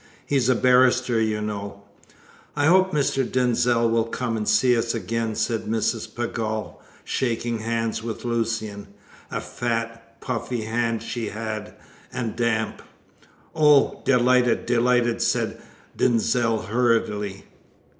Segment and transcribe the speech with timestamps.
[0.25, 1.83] He's a barrister, you know."
[2.55, 3.23] "I hope Mr.
[3.23, 6.15] Denzil will come and see us again," said Mrs.
[6.15, 8.87] Pegall, shaking hands with Lucian.
[9.29, 11.75] A fat, puffy hand she had,
[12.11, 12.81] and damp.
[13.55, 14.65] "Oh, delighted!
[14.65, 15.61] delighted!" said
[15.95, 17.45] Denzil hurriedly.